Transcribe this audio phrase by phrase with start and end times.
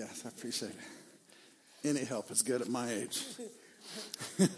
[0.00, 1.86] Yes, I appreciate it.
[1.86, 3.22] Any help is good at my age.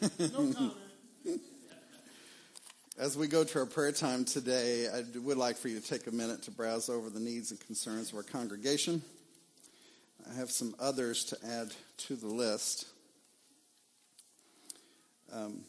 [2.96, 6.06] As we go to our prayer time today, I would like for you to take
[6.06, 9.02] a minute to browse over the needs and concerns of our congregation.
[10.30, 11.72] I have some others to add
[12.06, 12.86] to the list.
[15.32, 15.62] Um,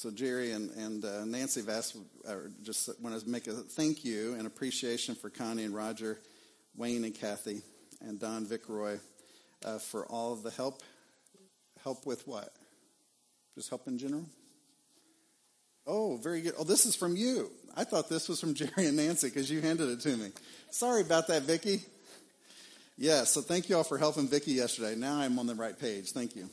[0.00, 1.94] so Jerry and, and uh, Nancy asked,
[2.26, 6.18] or just want to make a thank you and appreciation for Connie and Roger,
[6.74, 7.60] Wayne and Kathy,
[8.00, 8.98] and Don Vickroy
[9.62, 10.82] uh, for all of the help.
[11.84, 12.50] Help with what?
[13.54, 14.24] Just help in general?
[15.86, 16.54] Oh, very good.
[16.58, 17.50] Oh, this is from you.
[17.76, 20.30] I thought this was from Jerry and Nancy because you handed it to me.
[20.70, 21.82] Sorry about that, Vicki.
[22.96, 24.94] Yeah, so thank you all for helping Vicki yesterday.
[24.94, 26.12] Now I'm on the right page.
[26.12, 26.48] Thank you.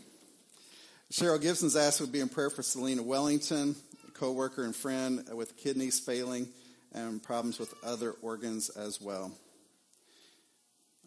[1.11, 5.55] Cheryl Gibson's asked to be in prayer for Selena Wellington, a co-worker and friend with
[5.55, 6.49] kidneys failing
[6.93, 9.31] and problems with other organs as well.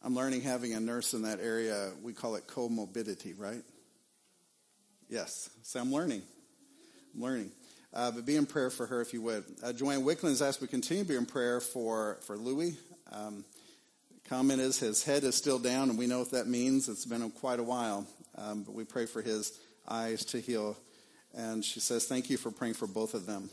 [0.02, 1.90] I'm learning having a nurse in that area.
[2.02, 3.62] We call it comorbidity, right?
[5.10, 5.50] Yes.
[5.64, 6.22] So I'm learning.
[7.14, 7.50] I'm learning.
[7.92, 9.44] Uh, but be in prayer for her if you would.
[9.62, 12.74] Uh, Joanne Wickland has asked we continue to be in prayer for, for Louis.
[13.12, 13.44] Um,
[14.30, 16.88] comment is his head is still down, and we know what that means.
[16.88, 18.06] It's been quite a while.
[18.38, 19.58] Um, but we pray for his
[19.90, 20.76] eyes to heal.
[21.34, 23.50] And she says, Thank you for praying for both of them.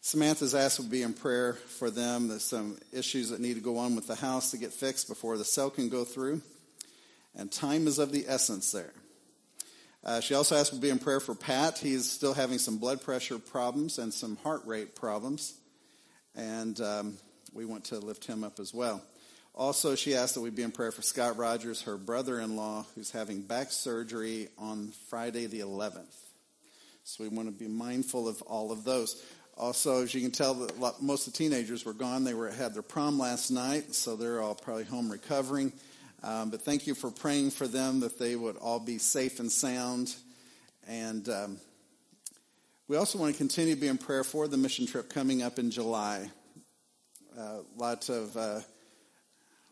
[0.00, 2.28] Samantha's asked to be in prayer for them.
[2.28, 5.36] There's some issues that need to go on with the house to get fixed before
[5.36, 6.42] the cell can go through.
[7.34, 8.92] And time is of the essence there.
[10.04, 11.78] Uh, she also asked to be in prayer for Pat.
[11.78, 15.54] He's still having some blood pressure problems and some heart rate problems.
[16.36, 17.18] And um,
[17.52, 19.02] we want to lift him up as well.
[19.56, 22.84] Also, she asked that we be in prayer for Scott Rogers, her brother in law,
[22.94, 26.14] who's having back surgery on Friday the 11th.
[27.04, 29.24] So we want to be mindful of all of those.
[29.56, 30.68] Also, as you can tell,
[31.00, 32.22] most of the teenagers were gone.
[32.22, 35.72] They were had their prom last night, so they're all probably home recovering.
[36.22, 39.50] Um, but thank you for praying for them that they would all be safe and
[39.50, 40.14] sound.
[40.86, 41.56] And um,
[42.88, 45.58] we also want to continue to be in prayer for the mission trip coming up
[45.58, 46.30] in July.
[47.38, 48.60] Uh, lots of uh,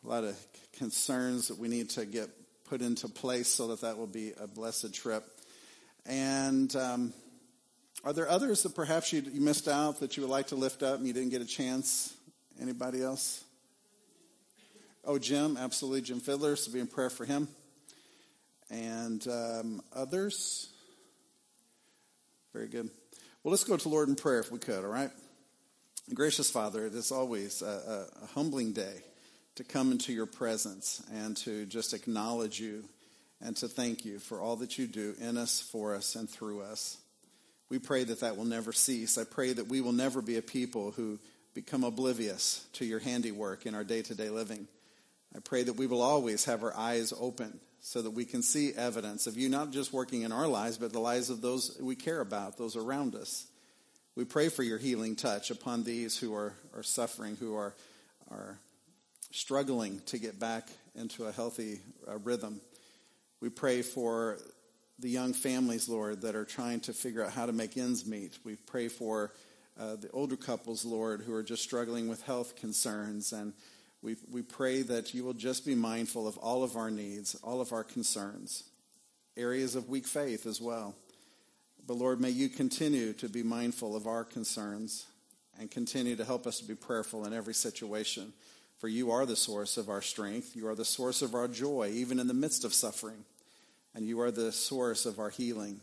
[0.04, 0.38] a lot of
[0.74, 2.28] concerns that we need to get
[2.64, 5.24] put into place so that that will be a blessed trip.
[6.04, 7.14] And um,
[8.04, 10.82] are there others that perhaps you, you missed out that you would like to lift
[10.82, 12.14] up and you didn't get a chance?
[12.60, 13.42] Anybody else?
[15.04, 16.02] Oh, Jim, absolutely.
[16.02, 17.48] Jim Fiddler, so be in prayer for him.
[18.70, 20.68] And um, others?
[22.52, 22.90] Very good.
[23.42, 25.10] Well, let's go to Lord in prayer if we could, all right?
[26.12, 29.02] Gracious Father, it is always a, a, a humbling day
[29.56, 32.84] to come into your presence and to just acknowledge you
[33.40, 36.62] and to thank you for all that you do in us, for us, and through
[36.62, 36.96] us.
[37.68, 39.18] We pray that that will never cease.
[39.18, 41.18] I pray that we will never be a people who
[41.54, 44.66] become oblivious to your handiwork in our day to day living.
[45.34, 48.72] I pray that we will always have our eyes open so that we can see
[48.72, 51.96] evidence of you not just working in our lives, but the lives of those we
[51.96, 53.46] care about, those around us.
[54.16, 57.74] We pray for your healing touch upon these who are, are suffering, who are,
[58.30, 58.58] are
[59.34, 62.60] struggling to get back into a healthy uh, rhythm.
[63.40, 64.38] We pray for
[65.00, 68.38] the young families, Lord, that are trying to figure out how to make ends meet.
[68.44, 69.32] We pray for
[69.78, 73.52] uh, the older couples, Lord, who are just struggling with health concerns and
[74.02, 77.62] we, we pray that you will just be mindful of all of our needs, all
[77.62, 78.64] of our concerns,
[79.34, 80.94] areas of weak faith as well.
[81.86, 85.06] But Lord, may you continue to be mindful of our concerns
[85.58, 88.34] and continue to help us to be prayerful in every situation.
[88.84, 90.54] For you are the source of our strength.
[90.54, 93.24] You are the source of our joy, even in the midst of suffering.
[93.94, 95.80] And you are the source of our healing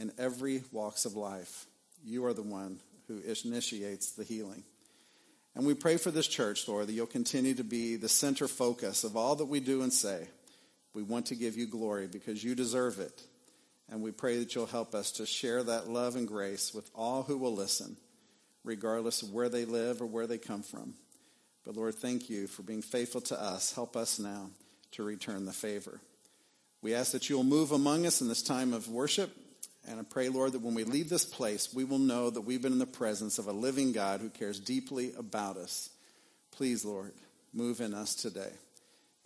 [0.00, 1.66] in every walks of life.
[2.02, 4.64] You are the one who initiates the healing.
[5.54, 9.04] And we pray for this church, Lord, that you'll continue to be the center focus
[9.04, 10.26] of all that we do and say.
[10.94, 13.24] We want to give you glory because you deserve it.
[13.90, 17.24] And we pray that you'll help us to share that love and grace with all
[17.24, 17.98] who will listen,
[18.64, 20.94] regardless of where they live or where they come from.
[21.68, 23.74] But Lord, thank you for being faithful to us.
[23.74, 24.48] Help us now
[24.92, 26.00] to return the favor.
[26.80, 29.30] We ask that you'll move among us in this time of worship
[29.86, 32.62] and I pray, Lord, that when we leave this place, we will know that we've
[32.62, 35.90] been in the presence of a living God who cares deeply about us.
[36.52, 37.12] Please, Lord,
[37.52, 38.52] move in us today.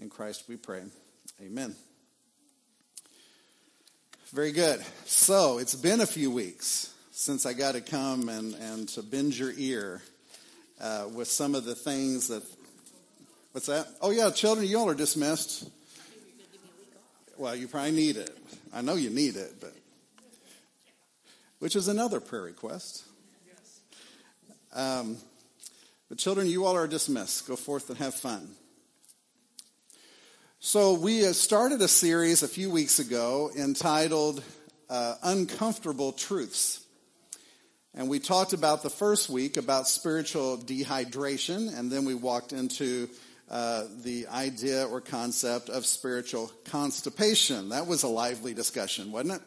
[0.01, 0.83] In Christ we pray.
[1.41, 1.77] Amen.
[4.33, 4.85] Very good.
[5.07, 9.39] So it's been a few weeks since I got to come and, and to bend
[9.39, 10.03] your ear
[10.83, 12.43] uh, with some of the things that.
[13.53, 13.87] What's that?
[14.01, 15.71] Oh, yeah, children, you all are dismissed.
[17.39, 18.37] Well, you probably need it.
[18.73, 19.75] I know you need it, but
[21.59, 23.05] which is another prayer request.
[24.75, 25.19] Um,
[26.09, 27.49] But children, you all are dismissed.
[27.49, 28.47] Go forth and have fun.
[30.61, 34.43] So we started a series a few weeks ago entitled
[34.91, 36.82] uh, Uncomfortable Truths.
[37.95, 43.11] And we talked about the first week about spiritual dehydration, and then we walked into
[43.51, 47.69] uh, the idea or concept of spiritual constipation.
[47.69, 49.43] That was a lively discussion, wasn't it?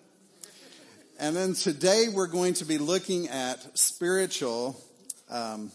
[1.18, 4.80] And then today we're going to be looking at spiritual
[5.28, 5.72] um,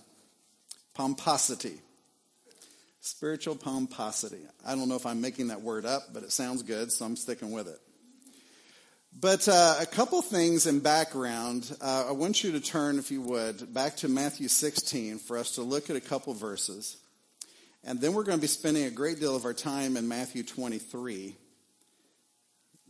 [0.95, 1.81] pomposity.
[3.01, 4.47] Spiritual pomposity.
[4.65, 7.17] I don't know if I'm making that word up, but it sounds good, so I'm
[7.17, 7.81] sticking with it.
[9.19, 11.77] But uh, a couple things in background.
[11.81, 15.57] Uh, I want you to turn, if you would, back to Matthew 16 for us
[15.57, 16.97] to look at a couple verses.
[17.85, 20.43] And then we're going to be spending a great deal of our time in Matthew
[20.43, 21.35] 23.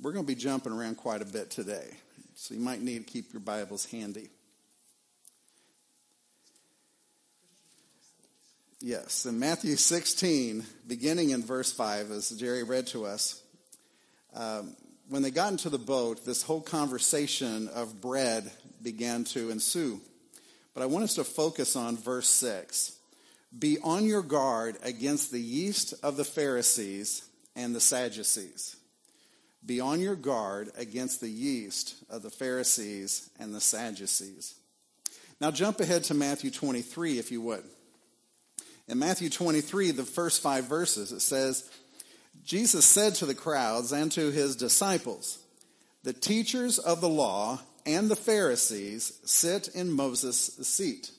[0.02, 1.88] We're going to be jumping around quite a bit today.
[2.34, 4.30] So you might need to keep your Bibles handy.
[8.82, 13.42] Yes, in Matthew 16, beginning in verse 5, as Jerry read to us,
[14.34, 14.74] um,
[15.10, 18.48] when they got into the boat, this whole conversation of bread
[18.80, 20.00] began to ensue.
[20.72, 22.96] But I want us to focus on verse 6.
[23.58, 28.76] Be on your guard against the yeast of the Pharisees and the Sadducees.
[29.66, 34.54] Be on your guard against the yeast of the Pharisees and the Sadducees.
[35.40, 37.64] Now jump ahead to Matthew 23, if you would.
[38.86, 41.68] In Matthew 23, the first five verses, it says,
[42.44, 45.38] Jesus said to the crowds and to his disciples,
[46.02, 51.10] The teachers of the law and the Pharisees sit in Moses' seat.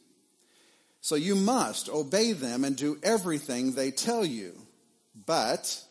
[1.01, 4.53] So you must obey them and do everything they tell you.
[5.25, 5.83] But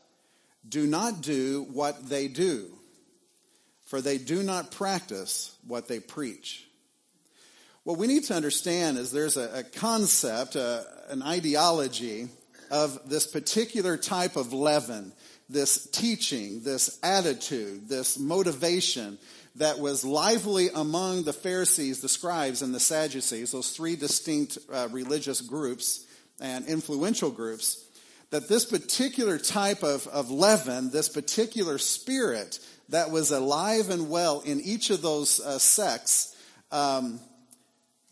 [0.68, 2.70] do not do what they do,
[3.86, 6.66] for they do not practice what they preach.
[7.82, 12.28] What we need to understand is there's a, a concept, a, an ideology
[12.70, 15.12] of this particular type of leaven,
[15.49, 19.19] this teaching, this attitude, this motivation
[19.56, 24.88] that was lively among the Pharisees, the scribes, and the Sadducees, those three distinct uh,
[24.90, 26.06] religious groups
[26.40, 27.84] and influential groups,
[28.31, 34.40] that this particular type of, of leaven, this particular spirit that was alive and well
[34.40, 36.37] in each of those uh, sects,
[36.70, 37.20] um,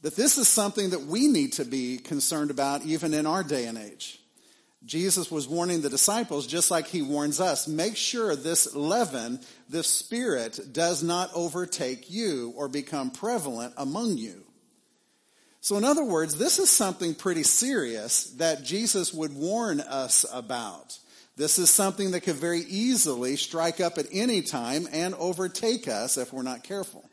[0.03, 3.67] that this is something that we need to be concerned about even in our day
[3.67, 4.18] and age.
[4.85, 7.67] Jesus was warning the disciples just like he warns us.
[7.67, 14.45] Make sure this leaven, this spirit does not overtake you or become prevalent among you.
[15.61, 20.99] So in other words, this is something pretty serious that Jesus would warn us about.
[21.37, 26.17] This is something that could very easily strike up at any time and overtake us
[26.17, 27.09] if we're not careful.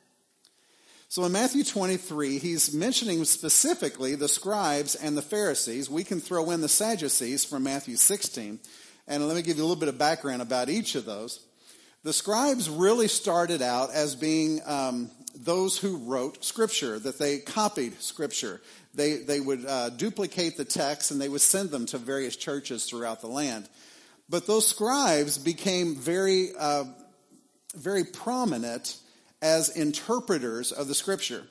[1.07, 5.89] So in Matthew 23, he's mentioning specifically the scribes and the Pharisees.
[5.89, 8.59] We can throw in the Sadducees from Matthew 16.
[9.07, 11.45] And let me give you a little bit of background about each of those.
[12.03, 18.01] The scribes really started out as being um, those who wrote scripture, that they copied
[18.01, 18.61] scripture.
[18.95, 22.85] They, they would uh, duplicate the text and they would send them to various churches
[22.85, 23.69] throughout the land.
[24.27, 26.85] But those scribes became very, uh,
[27.75, 28.97] very prominent
[29.42, 31.44] as interpreters of the scripture.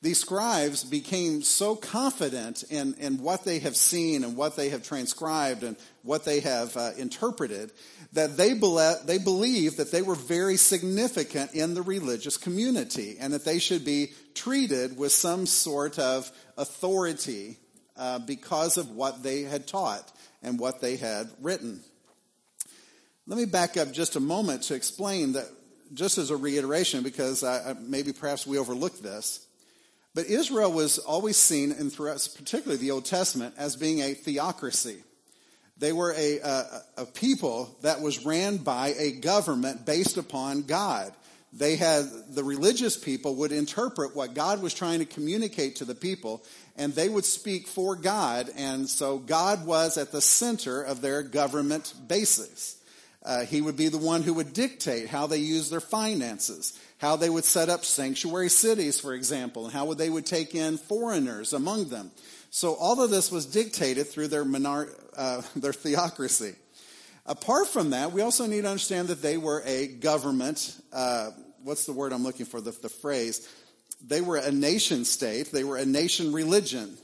[0.00, 4.84] These scribes became so confident in, in what they have seen and what they have
[4.84, 7.72] transcribed and what they have uh, interpreted
[8.12, 13.44] that they, they believed that they were very significant in the religious community and that
[13.44, 17.58] they should be treated with some sort of authority
[17.96, 20.12] uh, because of what they had taught
[20.44, 21.80] and what they had written.
[23.26, 25.46] Let me back up just a moment to explain that
[25.94, 29.46] just as a reiteration, because I, maybe perhaps we overlooked this,
[30.14, 34.96] but Israel was always seen, in throughout, particularly the Old Testament, as being a theocracy.
[35.76, 41.12] They were a, a, a people that was ran by a government based upon God.
[41.52, 45.94] They had, the religious people would interpret what God was trying to communicate to the
[45.94, 46.42] people,
[46.76, 51.22] and they would speak for God, and so God was at the center of their
[51.22, 52.77] government basis.
[53.28, 57.14] Uh, he would be the one who would dictate how they use their finances, how
[57.14, 61.52] they would set up sanctuary cities, for example, and how they would take in foreigners
[61.52, 62.10] among them.
[62.48, 66.54] So all of this was dictated through their, monar- uh, their theocracy.
[67.26, 70.80] Apart from that, we also need to understand that they were a government.
[70.90, 71.32] Uh,
[71.62, 72.62] what's the word I'm looking for?
[72.62, 73.46] The, the phrase.
[74.06, 75.52] They were a nation state.
[75.52, 76.96] They were a nation religion.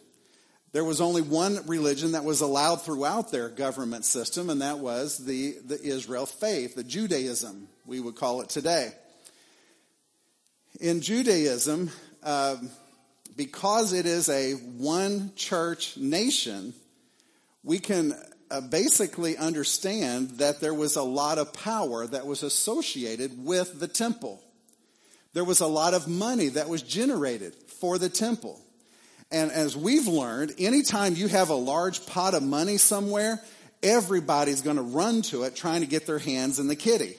[0.74, 5.18] There was only one religion that was allowed throughout their government system, and that was
[5.18, 8.90] the, the Israel faith, the Judaism, we would call it today.
[10.80, 11.92] In Judaism,
[12.24, 12.56] uh,
[13.36, 16.74] because it is a one church nation,
[17.62, 18.12] we can
[18.50, 23.86] uh, basically understand that there was a lot of power that was associated with the
[23.86, 24.42] temple.
[25.34, 28.60] There was a lot of money that was generated for the temple.
[29.34, 33.42] And as we've learned, anytime you have a large pot of money somewhere,
[33.82, 37.16] everybody's going to run to it trying to get their hands in the kitty.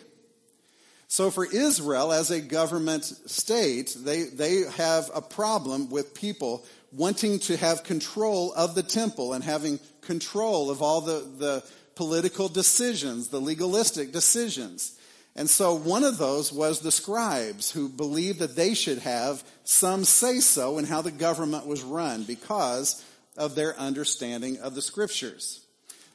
[1.10, 7.40] So for Israel as a government state, they, they have a problem with people wanting
[7.40, 13.28] to have control of the temple and having control of all the, the political decisions,
[13.28, 14.98] the legalistic decisions.
[15.36, 20.06] And so one of those was the scribes who believed that they should have some
[20.06, 23.04] say so in how the government was run because
[23.36, 25.66] of their understanding of the scriptures.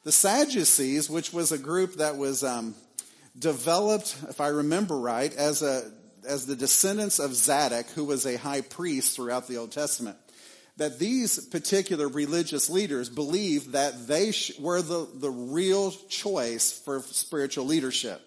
[0.05, 2.75] The Sadducees, which was a group that was um,
[3.39, 5.91] developed, if I remember right, as a
[6.27, 10.19] as the descendants of Zadok, who was a high priest throughout the Old Testament,
[10.77, 17.01] that these particular religious leaders believed that they sh- were the, the real choice for
[17.01, 18.21] spiritual leadership.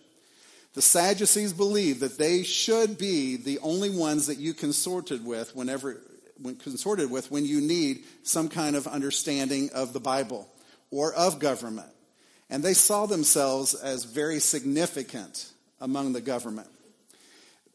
[0.73, 6.01] The Sadducees believed that they should be the only ones that you consorted with whenever
[6.41, 10.47] when consorted with when you need some kind of understanding of the Bible
[10.91, 11.89] or of government.
[12.49, 16.67] And they saw themselves as very significant among the government.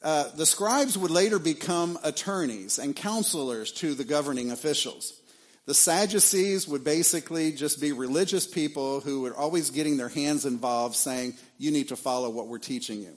[0.03, 5.18] Uh, the scribes would later become attorneys and counselors to the governing officials.
[5.69, 10.97] The Sadducees would basically just be religious people who were always getting their hands involved
[10.97, 13.13] saying, you need to follow what we're teaching you.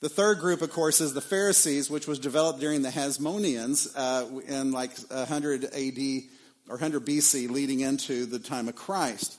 [0.00, 4.40] The third group, of course, is the Pharisees, which was developed during the Hasmoneans uh,
[4.48, 5.98] in like 100 AD
[6.68, 9.36] or 100 BC leading into the time of Christ.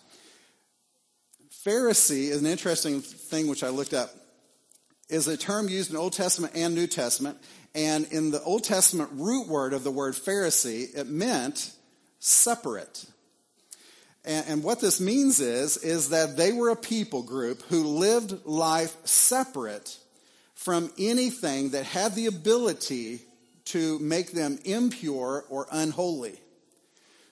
[1.66, 4.12] Pharisee is an interesting thing which I looked up.
[5.10, 7.38] Is a term used in Old Testament and New Testament.
[7.76, 11.74] And in the Old Testament root word of the word Pharisee, it meant
[12.20, 13.06] separate.
[14.26, 18.46] And, and what this means is, is that they were a people group who lived
[18.46, 19.98] life separate
[20.54, 23.22] from anything that had the ability
[23.66, 26.40] to make them impure or unholy.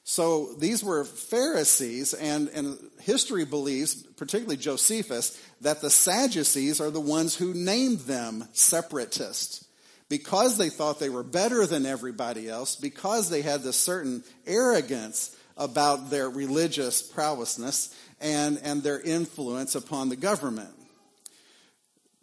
[0.04, 7.02] So these were Pharisees, and, and history believes, particularly Josephus, that the Sadducees are the
[7.02, 9.67] ones who named them separatists.
[10.10, 15.36] Because they thought they were better than everybody else, because they had this certain arrogance
[15.58, 20.74] about their religious prowessness and, and their influence upon the government.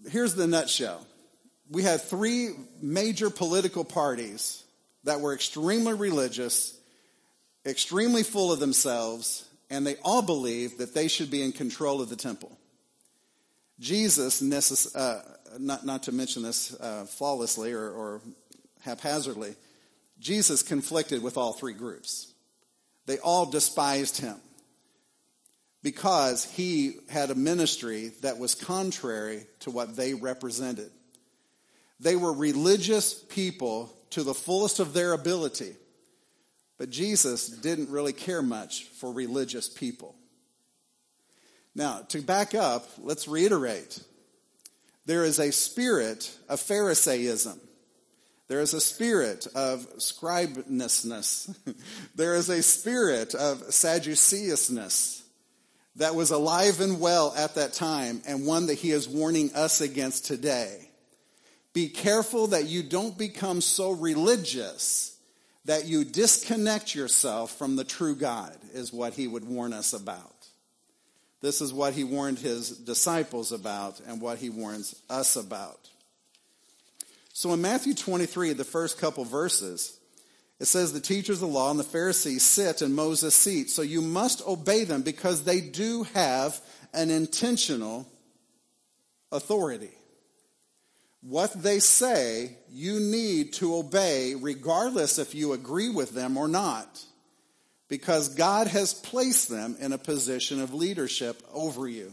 [0.08, 1.06] Here's the nutshell.
[1.70, 2.50] We had three
[2.80, 4.62] major political parties
[5.04, 6.78] that were extremely religious
[7.66, 12.08] extremely full of themselves, and they all believed that they should be in control of
[12.08, 12.56] the temple.
[13.80, 15.22] Jesus, necess- uh,
[15.58, 18.20] not, not to mention this uh, flawlessly or, or
[18.82, 19.54] haphazardly,
[20.18, 22.32] Jesus conflicted with all three groups.
[23.06, 24.36] They all despised him
[25.82, 30.90] because he had a ministry that was contrary to what they represented.
[32.00, 35.74] They were religious people to the fullest of their ability.
[36.78, 40.16] But Jesus didn't really care much for religious people.
[41.74, 44.00] Now, to back up, let's reiterate.
[45.06, 47.60] There is a spirit of Pharisaism.
[48.48, 51.54] There is a spirit of scribeness.
[52.14, 55.22] there is a spirit of Sadduceousness
[55.96, 59.80] that was alive and well at that time and one that he is warning us
[59.80, 60.90] against today.
[61.72, 65.18] Be careful that you don't become so religious
[65.64, 70.33] that you disconnect yourself from the true God, is what he would warn us about.
[71.44, 75.78] This is what he warned his disciples about and what he warns us about.
[77.32, 79.98] So in Matthew 23, the first couple verses,
[80.58, 83.70] it says the teachers of the law and the Pharisees sit in Moses' seat.
[83.70, 86.60] So you must obey them because they do have
[86.92, 88.08] an intentional
[89.30, 89.90] authority
[91.24, 97.02] what they say, you need to obey regardless if you agree with them or not.
[97.94, 102.12] Because God has placed them in a position of leadership over you.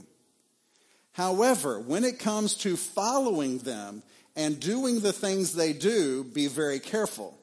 [1.13, 4.03] However, when it comes to following them
[4.35, 7.35] and doing the things they do, be very careful.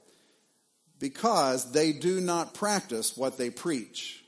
[1.00, 4.22] Because they do not practice what they preach.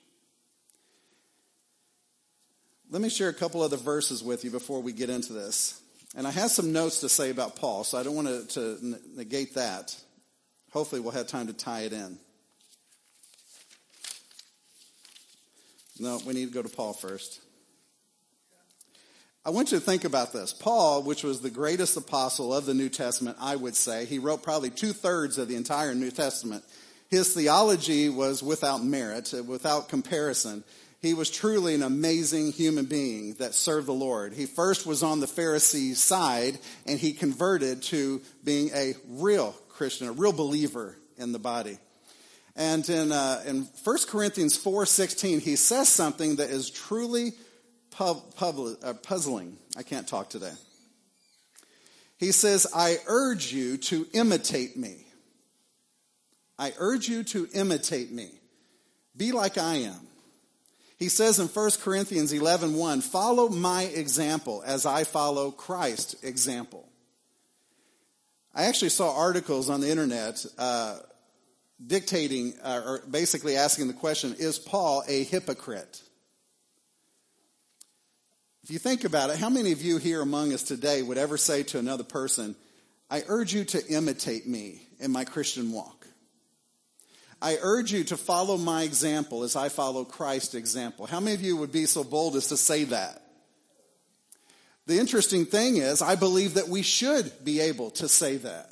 [2.91, 5.81] Let me share a couple other verses with you before we get into this.
[6.17, 8.99] And I have some notes to say about Paul, so I don't want to, to
[9.15, 9.95] negate that.
[10.73, 12.19] Hopefully, we'll have time to tie it in.
[16.01, 17.41] No, we need to go to Paul first.
[19.45, 20.55] I want you to think about this.
[20.55, 24.43] Paul, which was the greatest apostle of the New Testament, I would say, he wrote
[24.43, 26.65] probably two thirds of the entire New Testament.
[27.11, 30.65] His theology was without merit, without comparison.
[31.03, 34.33] He was truly an amazing human being that served the Lord.
[34.33, 40.09] He first was on the Pharisee side and he converted to being a real Christian,
[40.09, 41.79] a real believer in the body.
[42.57, 47.33] And in, uh, in 1 Corinthians 4.16, he says something that is truly
[47.99, 48.15] uh,
[49.03, 49.57] puzzling.
[49.77, 50.53] I can't talk today.
[52.19, 55.07] He says, I urge you to imitate me.
[56.59, 58.31] I urge you to imitate me.
[59.17, 60.07] Be like I am.
[60.99, 66.87] He says in 1 Corinthians 11, 1, follow my example as I follow Christ's example.
[68.55, 70.99] I actually saw articles on the internet uh,
[71.87, 76.03] dictating, uh, or basically asking the question, is Paul a hypocrite?
[78.63, 81.37] If you think about it, how many of you here among us today would ever
[81.37, 82.55] say to another person,
[83.11, 86.07] I urge you to imitate me in my Christian walk?
[87.43, 91.07] I urge you to follow my example as I follow Christ's example.
[91.07, 93.23] How many of you would be so bold as to say that?
[94.87, 98.71] The interesting thing is, I believe that we should be able to say that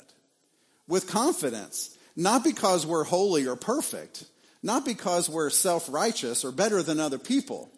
[0.87, 4.25] with confidence, not because we're holy or perfect,
[4.61, 7.71] not because we're self righteous or better than other people,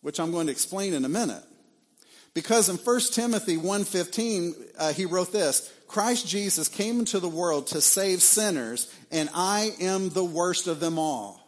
[0.00, 1.44] which I'm going to explain in a minute.
[2.32, 7.66] Because in 1 Timothy 1.15, uh, he wrote this, Christ Jesus came into the world
[7.68, 11.38] to save sinners, and I am the worst of them all.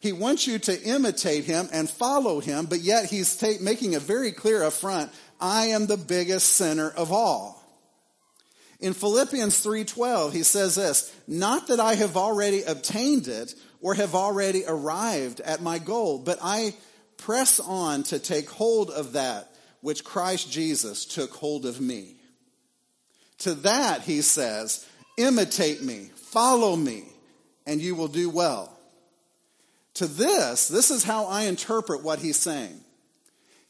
[0.00, 4.00] He wants you to imitate him and follow him, but yet he's ta- making a
[4.00, 7.53] very clear affront I am the biggest sinner of all.
[8.84, 14.14] In Philippians 3:12, he says this, not that I have already obtained it or have
[14.14, 16.74] already arrived at my goal, but I
[17.16, 19.50] press on to take hold of that
[19.80, 22.16] which Christ Jesus took hold of me.
[23.38, 24.84] To that, he says,
[25.16, 27.04] imitate me, follow me,
[27.66, 28.78] and you will do well.
[29.94, 32.83] To this, this is how I interpret what he's saying.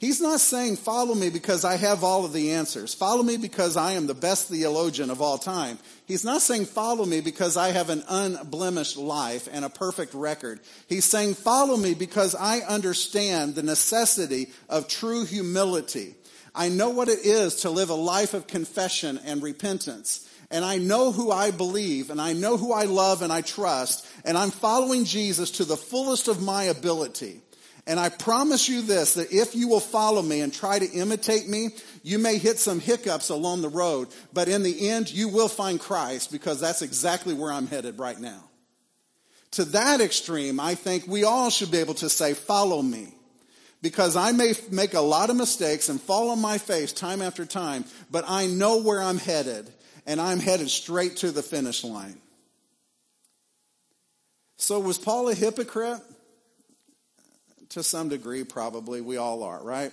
[0.05, 2.93] He's not saying, follow me because I have all of the answers.
[2.93, 5.79] Follow me because I am the best theologian of all time.
[6.05, 10.61] He's not saying, follow me because I have an unblemished life and a perfect record.
[10.91, 16.17] He's saying, follow me because I understand the necessity of true humility.
[16.55, 20.29] I know what it is to live a life of confession and repentance.
[20.51, 24.07] And I know who I believe and I know who I love and I trust.
[24.27, 27.41] And I'm following Jesus to the fullest of my ability.
[27.87, 31.49] And I promise you this, that if you will follow me and try to imitate
[31.49, 31.69] me,
[32.03, 35.79] you may hit some hiccups along the road, but in the end, you will find
[35.79, 38.43] Christ because that's exactly where I'm headed right now.
[39.53, 43.15] To that extreme, I think we all should be able to say, follow me.
[43.83, 47.45] Because I may make a lot of mistakes and fall on my face time after
[47.45, 49.71] time, but I know where I'm headed,
[50.07, 52.17] and I'm headed straight to the finish line.
[54.57, 56.01] So was Paul a hypocrite?
[57.75, 59.01] To some degree, probably.
[59.01, 59.91] We all are, right?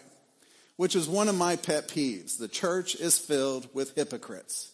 [0.75, 2.37] Which is one of my pet peeves.
[2.37, 4.71] The church is filled with hypocrites.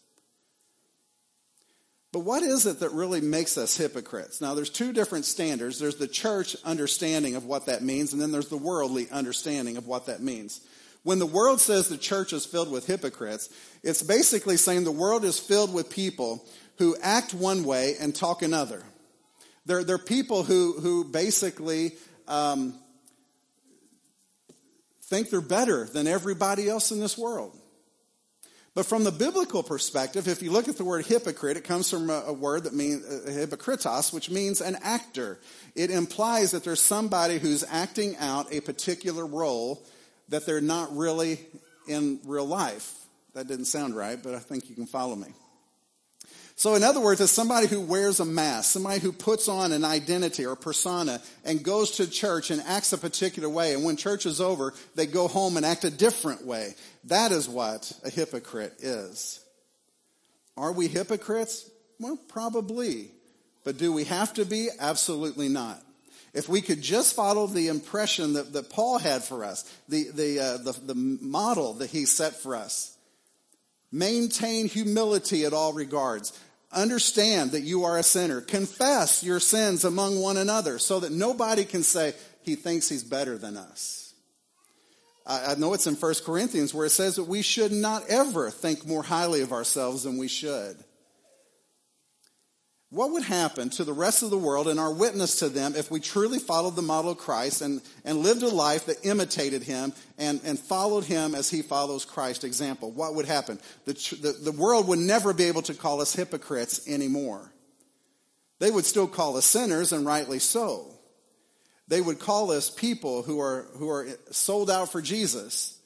[2.12, 4.42] But what is it that really makes us hypocrites?
[4.42, 5.80] Now, there's two different standards.
[5.80, 9.88] There's the church understanding of what that means, and then there's the worldly understanding of
[9.88, 10.60] what that means.
[11.04, 13.50] When the world says the church is filled with hypocrites,
[13.84, 16.46] it's basically saying the world is filled with people
[16.78, 18.84] who act one way and talk another.
[19.66, 21.94] They're, they're people who, who basically
[22.28, 22.78] um,
[25.08, 27.58] think they're better than everybody else in this world.
[28.76, 32.12] But from the biblical perspective, if you look at the word hypocrite, it comes from
[32.12, 35.40] a, a word that means uh, hypocritos, which means an actor.
[35.74, 39.84] It implies that there's somebody who's acting out a particular role
[40.30, 41.40] that they're not really
[41.88, 42.94] in real life.
[43.34, 45.30] That didn't sound right, but I think you can follow me.
[46.58, 49.86] So in other words, it's somebody who wears a mask, somebody who puts on an
[49.86, 53.76] identity or persona and goes to church and acts a particular way.
[53.76, 56.74] And when church is over, they go home and act a different way.
[57.04, 59.40] That is what a hypocrite is.
[60.58, 61.70] Are we hypocrites?
[62.00, 63.12] Well, probably.
[63.64, 64.70] But do we have to be?
[64.80, 65.80] Absolutely not.
[66.34, 70.40] If we could just follow the impression that, that Paul had for us, the, the,
[70.40, 72.98] uh, the, the model that he set for us,
[73.92, 76.38] maintain humility at all regards,
[76.72, 78.42] Understand that you are a sinner.
[78.42, 83.38] Confess your sins among one another so that nobody can say he thinks he's better
[83.38, 84.14] than us.
[85.26, 88.86] I, know it's in 1 Corinthians where it says that we should not ever think
[88.86, 90.78] more highly of ourselves than we should.
[92.90, 95.92] What would happen to the rest of the world and our witness to them if
[95.92, 99.92] we truly followed the model of Christ and, and lived a life that imitated him
[100.18, 102.92] and, and followed him as he follows Christ's example?
[102.92, 103.60] What would happen?
[103.84, 107.52] The, the, the world would never be able to call us hypocrites anymore.
[108.60, 110.88] They would still call us sinners, and rightly so.
[111.90, 115.78] They would call us people who are, who are sold out for Jesus,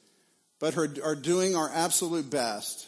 [0.60, 2.86] but are, are doing our absolute best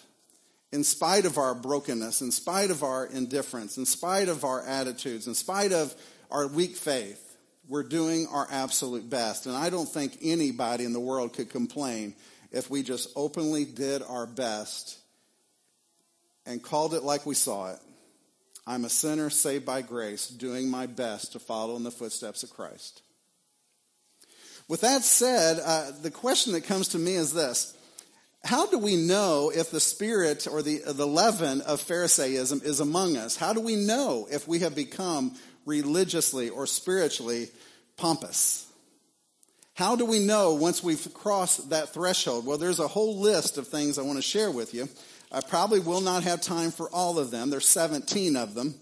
[0.74, 5.28] in spite of our brokenness, in spite of our indifference, in spite of our attitudes,
[5.28, 5.94] in spite of
[6.32, 7.36] our weak faith.
[7.68, 9.46] We're doing our absolute best.
[9.46, 12.16] And I don't think anybody in the world could complain
[12.50, 14.98] if we just openly did our best
[16.44, 17.78] and called it like we saw it.
[18.66, 22.50] I'm a sinner saved by grace, doing my best to follow in the footsteps of
[22.50, 23.00] Christ.
[24.66, 27.76] With that said, uh, the question that comes to me is this.
[28.44, 33.16] How do we know if the spirit or the, the leaven of Pharisaism is among
[33.16, 33.36] us?
[33.36, 37.48] How do we know if we have become religiously or spiritually
[37.96, 38.66] pompous?
[39.74, 42.44] How do we know once we've crossed that threshold?
[42.44, 44.90] Well, there's a whole list of things I want to share with you.
[45.32, 47.48] I probably will not have time for all of them.
[47.48, 48.74] There's 17 of them.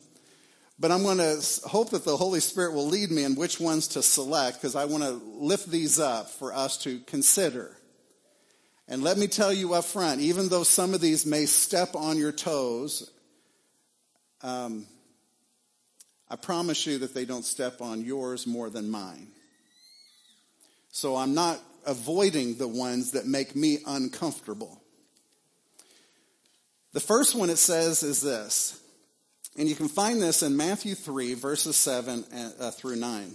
[0.79, 3.87] But I'm going to hope that the Holy Spirit will lead me in which ones
[3.88, 7.77] to select because I want to lift these up for us to consider.
[8.88, 12.18] And let me tell you up front, even though some of these may step on
[12.18, 13.11] your toes,
[14.42, 14.87] um,
[16.29, 19.29] I promise you that they don't step on yours more than mine.
[20.90, 24.81] So I'm not avoiding the ones that make me uncomfortable.
[26.92, 28.81] The first one it says is this,
[29.57, 32.25] and you can find this in Matthew 3, verses 7
[32.61, 33.35] uh, through 9.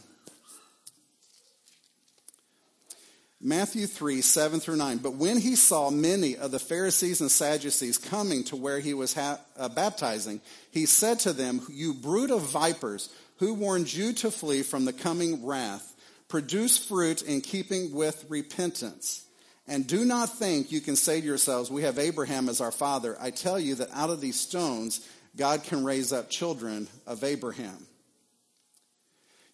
[3.47, 4.97] Matthew 3, 7 through 9.
[4.97, 9.13] But when he saw many of the Pharisees and Sadducees coming to where he was
[9.13, 13.07] ha- uh, baptizing, he said to them, You brood of vipers,
[13.37, 15.95] who warned you to flee from the coming wrath?
[16.27, 19.25] Produce fruit in keeping with repentance.
[19.65, 23.15] And do not think you can say to yourselves, We have Abraham as our father.
[23.17, 25.07] I tell you that out of these stones,
[25.37, 27.87] God can raise up children of Abraham.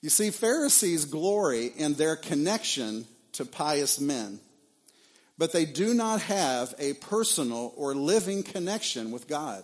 [0.01, 4.39] You see, Pharisees glory in their connection to pious men,
[5.37, 9.63] but they do not have a personal or living connection with God.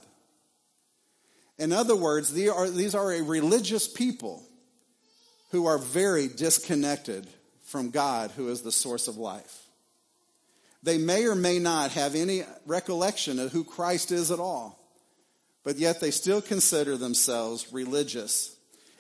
[1.58, 4.44] In other words, these are, these are a religious people
[5.52, 7.28] who are very disconnected
[7.64, 9.66] from God, who is the source of life.
[10.82, 14.80] They may or may not have any recollection of who Christ is at all,
[15.64, 18.56] but yet they still consider themselves religious.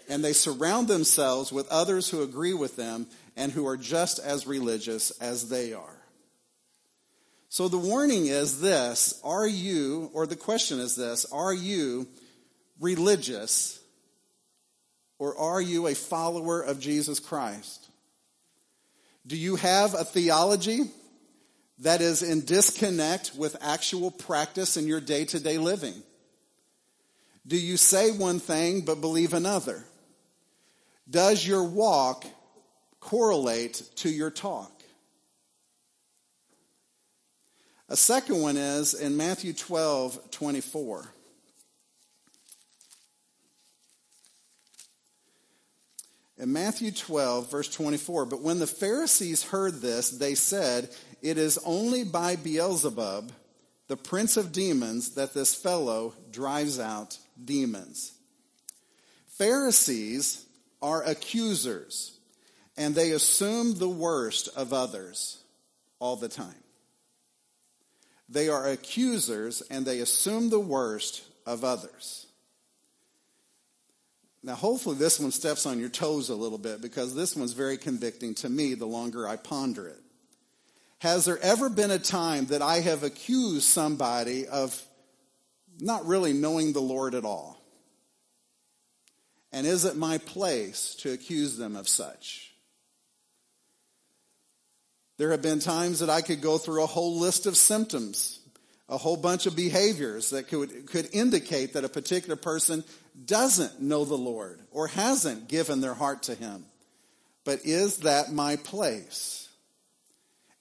[0.09, 3.07] And they surround themselves with others who agree with them
[3.39, 5.97] and who are just as religious as they are.
[7.47, 12.07] So the warning is this Are you, or the question is this, are you
[12.79, 13.79] religious
[15.17, 17.87] or are you a follower of Jesus Christ?
[19.25, 20.81] Do you have a theology
[21.79, 25.95] that is in disconnect with actual practice in your day to day living?
[27.47, 29.85] Do you say one thing but believe another?
[31.09, 32.25] Does your walk
[32.99, 34.71] correlate to your talk?
[37.87, 41.13] A second one is in Matthew 12 24.
[46.39, 50.89] In Matthew 12, verse 24, but when the Pharisees heard this, they said,
[51.21, 53.33] It is only by Beelzebub,
[53.89, 58.13] the prince of demons, that this fellow drives out demons.
[59.27, 60.45] Pharisees
[60.81, 62.18] are accusers,
[62.79, 65.43] and they assume the worst of others
[65.99, 66.63] all the time.
[68.29, 72.25] They are accusers, and they assume the worst of others.
[74.41, 77.77] Now, hopefully, this one steps on your toes a little bit because this one's very
[77.77, 79.99] convicting to me the longer I ponder it.
[80.99, 84.81] Has there ever been a time that I have accused somebody of
[85.81, 87.61] not really knowing the Lord at all?
[89.51, 92.48] And is it my place to accuse them of such?
[95.19, 98.39] There have been times that I could go through a whole list of symptoms,
[98.87, 102.85] a whole bunch of behaviors that could, could indicate that a particular person
[103.25, 106.63] doesn't know the Lord or hasn't given their heart to Him.
[107.43, 109.49] But is that my place?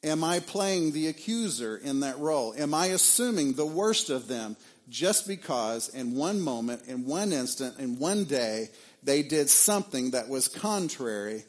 [0.03, 2.53] Am I playing the accuser in that role?
[2.59, 4.57] Am I assuming the worst of them
[4.89, 8.71] just because in one moment, in one instant, in one day,
[9.05, 11.45] they did something that was contrary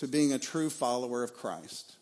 [0.00, 1.94] to being a true follower of Christ?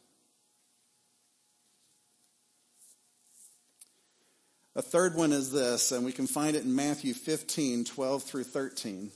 [4.77, 8.45] A third one is this, and we can find it in Matthew 15, 12 through
[8.45, 9.11] 13.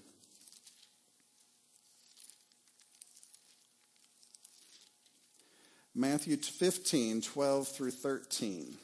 [5.95, 8.75] Matthew 15, 12 through 13.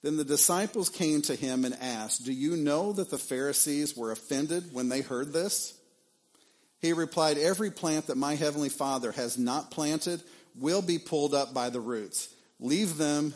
[0.00, 4.12] Then the disciples came to him and asked, Do you know that the Pharisees were
[4.12, 5.74] offended when they heard this?
[6.80, 10.22] He replied, Every plant that my heavenly Father has not planted
[10.54, 12.28] will be pulled up by the roots.
[12.58, 13.34] Leave them,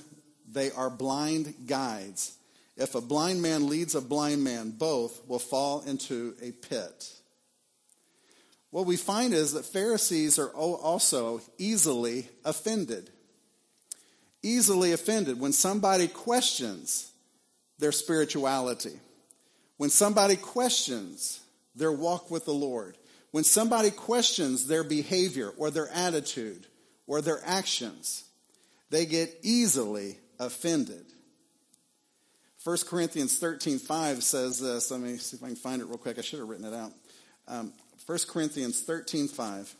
[0.50, 2.36] they are blind guides.
[2.76, 7.12] If a blind man leads a blind man, both will fall into a pit.
[8.70, 13.10] What we find is that Pharisees are also easily offended.
[14.42, 17.12] Easily offended when somebody questions
[17.78, 18.98] their spirituality,
[19.76, 21.40] when somebody questions
[21.74, 22.96] their walk with the Lord,
[23.30, 26.66] when somebody questions their behavior or their attitude
[27.06, 28.24] or their actions,
[28.90, 31.04] they get easily offended.
[32.64, 34.90] 1 Corinthians 13 5 says this.
[34.90, 36.18] Let me see if I can find it real quick.
[36.18, 36.92] I should have written it out.
[37.48, 37.72] Um,
[38.06, 39.74] 1 Corinthians 13 5.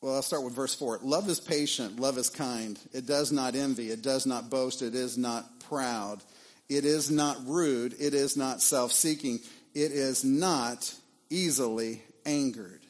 [0.00, 1.00] Well, I'll start with verse 4.
[1.02, 2.78] Love is patient, love is kind.
[2.92, 6.22] It does not envy, it does not boast, it is not proud,
[6.68, 9.40] it is not rude, it is not self seeking,
[9.78, 10.92] it is not
[11.30, 12.80] easily angered.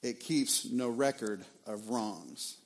[0.00, 2.56] It keeps no record of wrongs.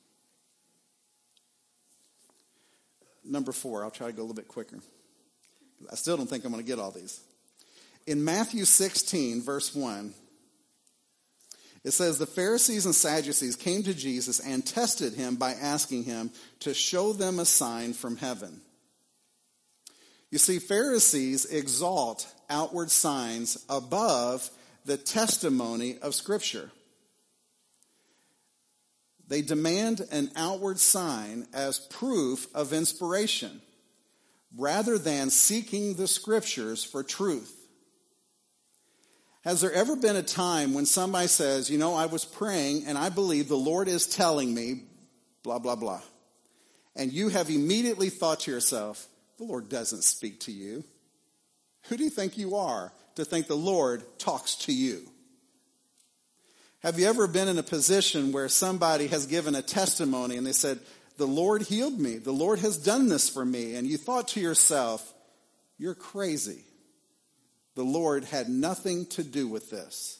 [3.25, 4.77] Number four, I'll try to go a little bit quicker.
[5.91, 7.21] I still don't think I'm going to get all these.
[8.05, 10.13] In Matthew 16, verse 1,
[11.83, 16.29] it says, The Pharisees and Sadducees came to Jesus and tested him by asking him
[16.59, 18.61] to show them a sign from heaven.
[20.33, 24.49] You see, Pharisees exalt outward signs above
[24.83, 26.71] the testimony of Scripture.
[29.27, 33.61] They demand an outward sign as proof of inspiration
[34.57, 37.55] rather than seeking the Scriptures for truth.
[39.43, 42.97] Has there ever been a time when somebody says, You know, I was praying and
[42.97, 44.81] I believe the Lord is telling me,
[45.43, 46.01] blah, blah, blah.
[46.95, 49.07] And you have immediately thought to yourself,
[49.43, 50.85] The Lord doesn't speak to you.
[51.89, 55.01] Who do you think you are to think the Lord talks to you?
[56.81, 60.53] Have you ever been in a position where somebody has given a testimony and they
[60.53, 60.79] said,
[61.17, 62.19] The Lord healed me.
[62.19, 63.75] The Lord has done this for me.
[63.75, 65.13] And you thought to yourself,
[65.77, 66.63] You're crazy.
[67.75, 70.19] The Lord had nothing to do with this.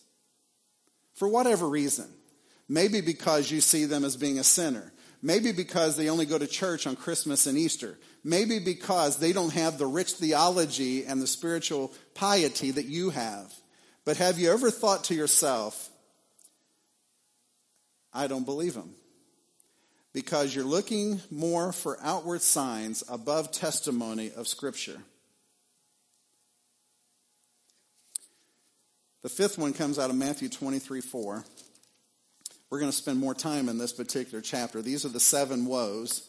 [1.14, 2.10] For whatever reason.
[2.68, 4.92] Maybe because you see them as being a sinner.
[5.26, 7.98] Maybe because they only go to church on Christmas and Easter.
[8.26, 13.54] Maybe because they don't have the rich theology and the spiritual piety that you have.
[14.04, 15.90] But have you ever thought to yourself,
[18.14, 18.96] I don't believe them?
[20.12, 25.00] Because you're looking more for outward signs above testimony of Scripture.
[29.22, 31.46] The fifth one comes out of Matthew 23 4.
[32.74, 34.82] We're going to spend more time in this particular chapter.
[34.82, 36.28] These are the seven woes.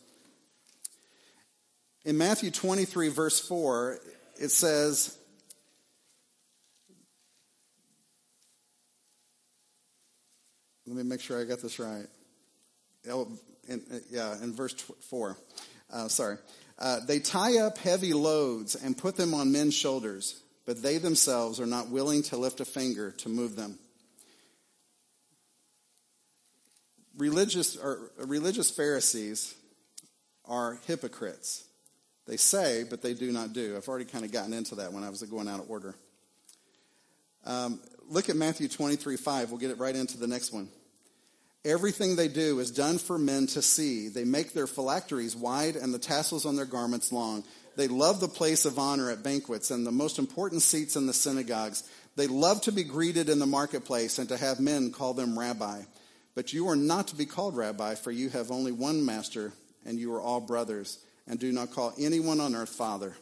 [2.05, 3.99] In Matthew 23, verse 4,
[4.39, 5.17] it says,
[10.87, 12.05] Let me make sure I got this right.
[13.09, 13.27] Oh,
[13.67, 15.39] in, yeah, in verse 4.
[15.91, 16.37] Uh, sorry.
[16.79, 21.61] Uh, they tie up heavy loads and put them on men's shoulders but they themselves
[21.61, 23.79] are not willing to lift a finger to move them.
[27.17, 29.55] Religious or religious Pharisees
[30.47, 31.65] are hypocrites.
[32.27, 33.77] They say, but they do not do.
[33.77, 35.95] I've already kind of gotten into that when I was going out of order.
[37.45, 39.51] Um, look at Matthew 23 5.
[39.51, 40.69] We'll get it right into the next one.
[41.65, 44.09] Everything they do is done for men to see.
[44.09, 47.45] They make their phylacteries wide and the tassels on their garments long.
[47.77, 51.15] They love the place of honor at banquets and the most important seats in the
[51.15, 51.83] synagogues.
[52.17, 55.83] They love to be greeted in the marketplace and to have men call them rabbi.
[56.35, 59.53] But you are not to be called rabbi, for you have only one master,
[59.85, 60.99] and you are all brothers.
[61.27, 63.15] And do not call anyone on earth father,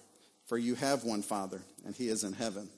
[0.46, 2.68] for you have one father, and he is in heaven.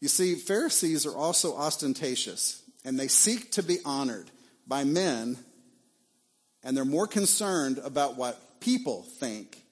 [0.00, 4.30] You see, Pharisees are also ostentatious, and they seek to be honored
[4.66, 5.38] by men,
[6.62, 9.62] and they're more concerned about what people think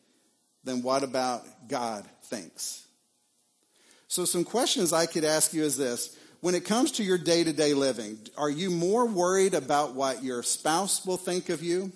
[0.65, 2.87] than what about God thinks?
[4.09, 6.17] So, some questions I could ask you is this.
[6.45, 10.23] When it comes to your day to day living, are you more worried about what
[10.23, 11.91] your spouse will think of you,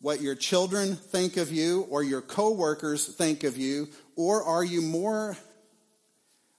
[0.00, 4.80] what your children think of you, or your coworkers think of you, or are you
[4.80, 5.36] more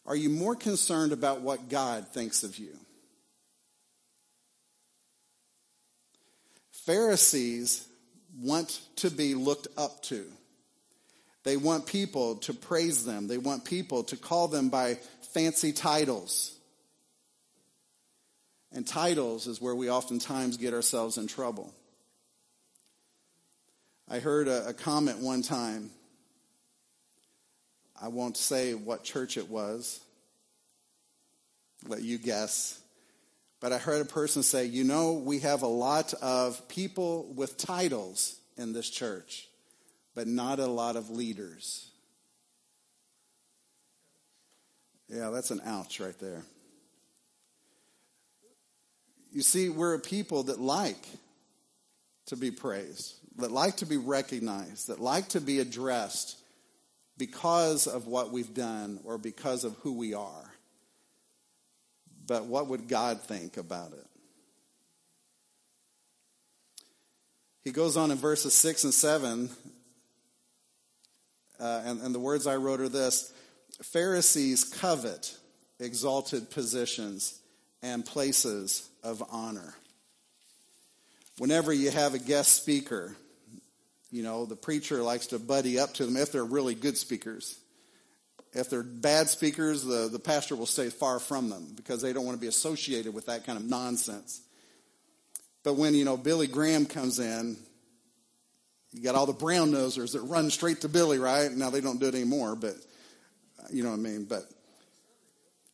[0.06, 2.78] are you more concerned about what God thinks of you?
[6.86, 7.88] Pharisees
[8.42, 10.26] want to be looked up to.
[11.46, 13.30] They want people to praise them.
[13.30, 14.96] They want people to call them by
[15.34, 16.58] fancy titles.
[18.74, 21.74] And titles is where we oftentimes get ourselves in trouble.
[24.10, 25.90] I heard a, a comment one time.
[28.02, 30.00] I won't say what church it was.
[31.88, 32.80] Let you guess.
[33.60, 37.58] But I heard a person say, you know, we have a lot of people with
[37.58, 39.48] titles in this church,
[40.16, 41.88] but not a lot of leaders.
[45.08, 46.44] Yeah, that's an ouch right there.
[49.32, 51.08] You see, we're a people that like
[52.28, 56.38] to be praised, that like to be recognized, that like to be addressed
[57.18, 60.52] because of what we've done or because of who we are.
[62.28, 64.06] But what would God think about it?
[67.64, 69.50] He goes on in verses 6 and 7,
[71.60, 73.32] uh, and, and the words I wrote are this
[73.84, 75.38] Pharisees covet
[75.80, 77.40] exalted positions
[77.82, 79.74] and places of honor.
[81.38, 83.16] Whenever you have a guest speaker,
[84.12, 87.58] you know, the preacher likes to buddy up to them if they're really good speakers.
[88.54, 92.26] If they're bad speakers, the, the pastor will stay far from them because they don't
[92.26, 94.42] want to be associated with that kind of nonsense.
[95.64, 97.56] But when, you know, Billy Graham comes in,
[98.92, 101.50] you got all the brown nosers that run straight to Billy, right?
[101.50, 102.76] Now they don't do it anymore, but
[103.72, 104.26] you know what I mean?
[104.26, 104.44] But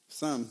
[0.10, 0.50] some.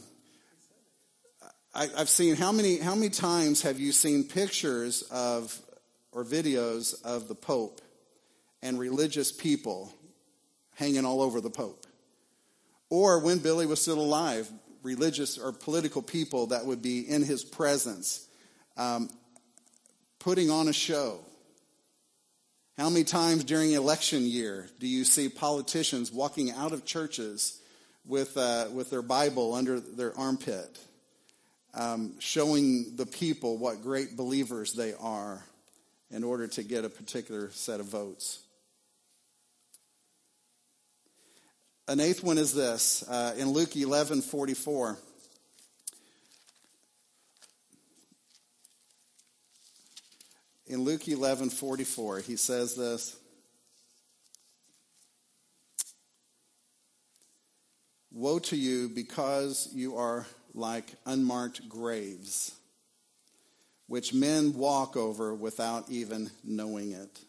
[1.76, 5.60] I, I've seen how many how many times have you seen pictures of
[6.10, 7.82] or videos of the Pope
[8.62, 9.92] and religious people
[10.76, 11.84] hanging all over the Pope?
[12.88, 14.50] Or when Billy was still alive,
[14.82, 18.26] religious or political people that would be in his presence,
[18.78, 19.10] um,
[20.18, 21.20] putting on a show.
[22.78, 27.60] How many times during election year do you see politicians walking out of churches
[28.06, 30.78] with, uh, with their Bible under their armpit,
[31.76, 35.44] um, showing the people what great believers they are
[36.10, 38.40] in order to get a particular set of votes?
[41.88, 44.98] An eighth one is this uh, in Luke 11 44.
[50.68, 53.16] In Luke 11 44, he says this
[58.10, 60.26] Woe to you because you are
[60.56, 62.52] like unmarked graves,
[63.86, 67.20] which men walk over without even knowing it.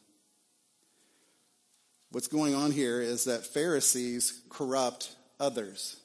[2.11, 5.97] What's going on here is that Pharisees corrupt others.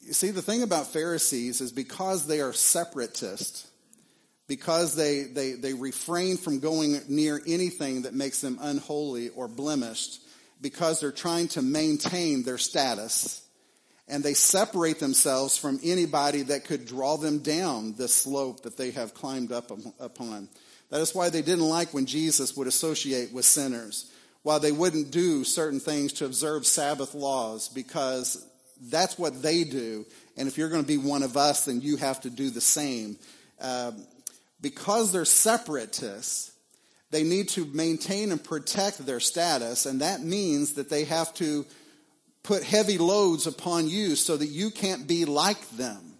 [0.00, 3.68] You see, the thing about Pharisees is because they are separatists,
[4.46, 10.20] because they, they, they refrain from going near anything that makes them unholy or blemished,
[10.60, 13.41] because they're trying to maintain their status,
[14.08, 18.90] and they separate themselves from anybody that could draw them down the slope that they
[18.90, 20.48] have climbed up upon.
[20.90, 24.10] That is why they didn't like when Jesus would associate with sinners,
[24.42, 28.46] why they wouldn't do certain things to observe Sabbath laws, because
[28.90, 30.04] that's what they do.
[30.36, 32.60] And if you're going to be one of us, then you have to do the
[32.60, 33.16] same.
[33.60, 33.92] Uh,
[34.60, 36.52] because they're separatists,
[37.10, 41.64] they need to maintain and protect their status, and that means that they have to
[42.42, 46.12] put heavy loads upon you so that you can't be like them.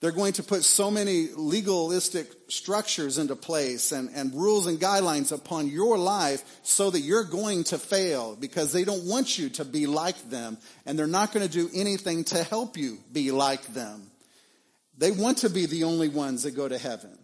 [0.00, 5.32] They're going to put so many legalistic structures into place and, and rules and guidelines
[5.32, 9.64] upon your life so that you're going to fail because they don't want you to
[9.64, 13.62] be like them and they're not going to do anything to help you be like
[13.68, 14.10] them.
[14.98, 17.18] They want to be the only ones that go to heaven.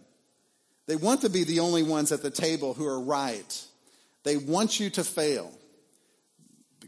[0.87, 3.65] They want to be the only ones at the table who are right.
[4.23, 5.51] They want you to fail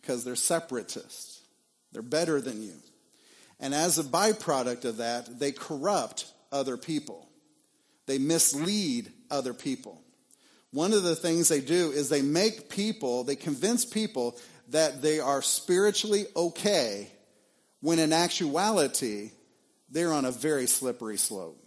[0.06, 1.42] because they're separatists.
[1.92, 2.74] They're better than you.
[3.60, 7.28] And as a byproduct of that, they corrupt other people.
[8.06, 10.02] They mislead other people.
[10.72, 14.38] One of the things they do is they make people, they convince people
[14.70, 17.10] that they are spiritually okay
[17.82, 19.32] when in actuality,
[19.90, 21.58] they're on a very slippery slope.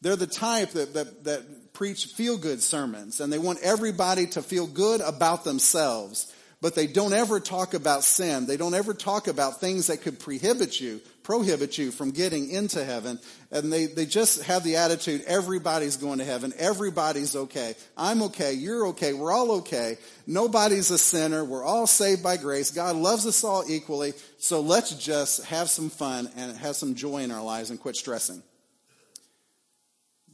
[0.00, 4.42] They're the type that, that, that preach feel good sermons and they want everybody to
[4.42, 8.46] feel good about themselves but they don't ever talk about sin.
[8.46, 12.84] They don't ever talk about things that could prohibit you, prohibit you from getting into
[12.84, 13.20] heaven.
[13.52, 16.52] And they, they just have the attitude, everybody's going to heaven.
[16.58, 17.76] Everybody's okay.
[17.96, 18.54] I'm okay.
[18.54, 19.12] You're okay.
[19.12, 19.98] We're all okay.
[20.26, 21.44] Nobody's a sinner.
[21.44, 22.72] We're all saved by grace.
[22.72, 24.14] God loves us all equally.
[24.38, 27.94] So let's just have some fun and have some joy in our lives and quit
[27.94, 28.42] stressing.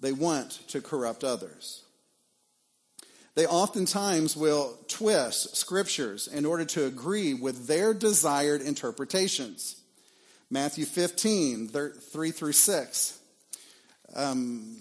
[0.01, 1.84] They want to corrupt others.
[3.35, 9.81] They oftentimes will twist scriptures in order to agree with their desired interpretations.
[10.51, 13.19] Matthew 15, 3 through 6.
[14.15, 14.77] Um,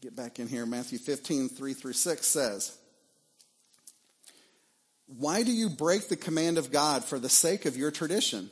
[0.00, 0.64] get back in here.
[0.64, 2.78] Matthew 15, 3 through 6 says,
[5.06, 8.50] Why do you break the command of God for the sake of your tradition?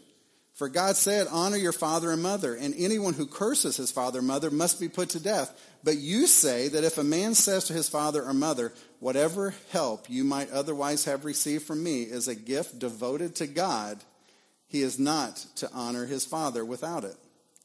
[0.56, 4.22] For God said, Honor your father and mother, and anyone who curses his father or
[4.22, 5.54] mother must be put to death.
[5.84, 10.08] But you say that if a man says to his father or mother, Whatever help
[10.08, 13.98] you might otherwise have received from me is a gift devoted to God,
[14.66, 17.16] he is not to honor his father without it,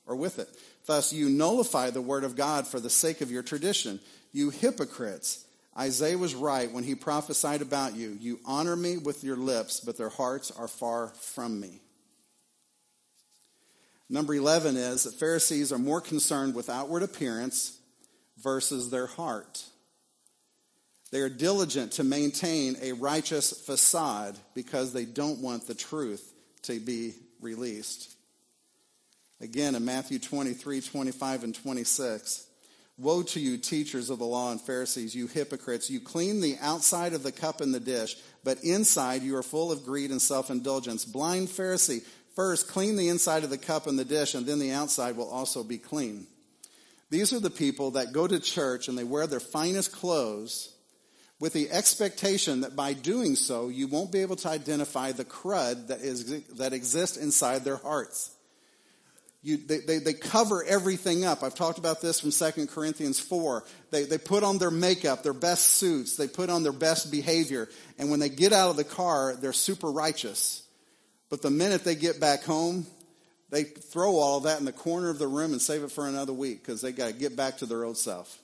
[0.06, 0.50] or with it.
[0.86, 4.02] Thus, you nullify the word of God for the sake of your tradition.
[4.34, 5.46] You hypocrites!
[5.80, 8.18] Isaiah was right when he prophesied about you.
[8.20, 11.80] You honor me with your lips, but their hearts are far from me.
[14.12, 17.80] Number 11 is that Pharisees are more concerned with outward appearance
[18.43, 19.64] versus their heart.
[21.12, 26.34] They are diligent to maintain a righteous facade because they don't want the truth
[26.64, 28.14] to be released.
[29.39, 32.47] Again, in Matthew 23, 25, and 26,
[32.97, 35.89] Woe to you, teachers of the law and Pharisees, you hypocrites!
[35.89, 39.72] You clean the outside of the cup and the dish, but inside you are full
[39.72, 41.03] of greed and self indulgence.
[41.03, 42.03] Blind Pharisee,
[42.36, 45.30] First, clean the inside of the cup and the dish, and then the outside will
[45.30, 46.28] also be clean.
[47.10, 50.74] These are the people that go to church and they wear their finest clothes
[51.42, 55.88] with the expectation that by doing so, you won't be able to identify the crud
[55.88, 58.32] that, is, that exists inside their hearts.
[59.44, 61.42] You, they, they, they, cover everything up.
[61.42, 63.64] I've talked about this from 2 Corinthians 4.
[63.90, 67.68] They, they put on their makeup, their best suits, they put on their best behavior,
[67.98, 70.62] and when they get out of the car, they're super righteous.
[71.32, 72.86] But the minute they get back home,
[73.50, 76.06] they throw all of that in the corner of the room and save it for
[76.06, 78.38] another week because they got to get back to their old self.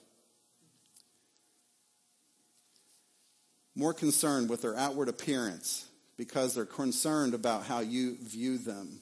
[3.76, 5.86] More concerned with their outward appearance
[6.16, 9.00] because they're concerned about how you view them.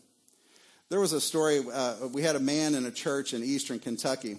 [0.88, 4.38] There was a story, uh, we had a man in a church in eastern Kentucky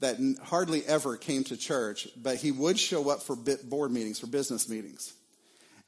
[0.00, 4.26] that hardly ever came to church, but he would show up for board meetings, for
[4.26, 5.12] business meetings.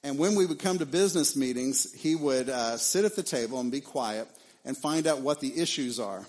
[0.05, 3.61] And when we would come to business meetings, he would uh, sit at the table
[3.61, 4.29] and be quiet
[4.65, 6.27] and find out what the issues are.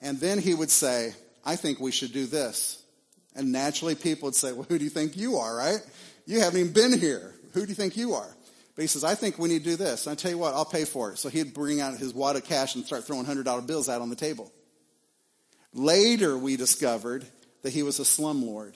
[0.00, 2.82] And then he would say, I think we should do this.
[3.34, 5.80] And naturally people would say, well, who do you think you are, right?
[6.26, 7.34] You haven't even been here.
[7.52, 8.36] Who do you think you are?
[8.74, 10.06] But he says, I think we need to do this.
[10.06, 11.18] And I tell you what, I'll pay for it.
[11.18, 14.10] So he'd bring out his wad of cash and start throwing $100 bills out on
[14.10, 14.52] the table.
[15.72, 17.24] Later we discovered
[17.62, 18.74] that he was a slumlord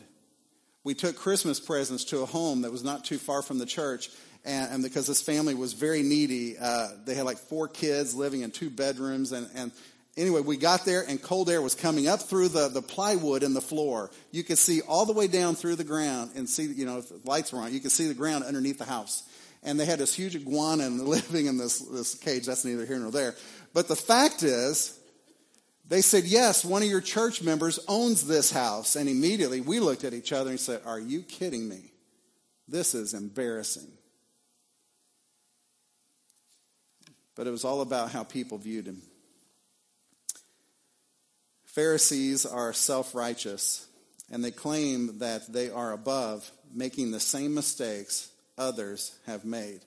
[0.85, 4.11] we took Christmas presents to a home that was not too far from the church.
[4.45, 8.41] And, and because this family was very needy, uh, they had like four kids living
[8.41, 9.33] in two bedrooms.
[9.33, 9.73] And, and
[10.17, 13.53] anyway, we got there and cold air was coming up through the, the plywood in
[13.53, 14.11] the floor.
[14.31, 17.09] You could see all the way down through the ground and see, you know, if
[17.11, 19.25] the lights were on, you could see the ground underneath the house.
[19.63, 22.47] And they had this huge iguana living in this, this cage.
[22.47, 23.35] That's neither here nor there.
[23.75, 24.99] But the fact is,
[25.91, 28.95] they said, Yes, one of your church members owns this house.
[28.95, 31.93] And immediately we looked at each other and said, Are you kidding me?
[32.69, 33.89] This is embarrassing.
[37.35, 39.03] But it was all about how people viewed him.
[41.65, 43.87] Pharisees are self righteous,
[44.31, 49.81] and they claim that they are above making the same mistakes others have made.